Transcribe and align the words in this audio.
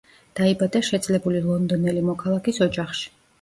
დაიბადა 0.37 0.79
შეძლებული 0.87 1.41
ლონდონელი 1.49 2.03
მოქალაქის 2.09 2.63
ოჯახში. 2.69 3.15